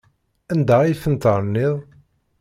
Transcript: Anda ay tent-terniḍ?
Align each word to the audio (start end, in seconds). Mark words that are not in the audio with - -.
Anda 0.51 0.75
ay 0.81 0.93
tent-terniḍ? 1.01 1.75